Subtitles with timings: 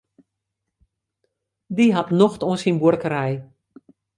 [1.75, 3.33] Dy hat nocht oan syn buorkerij.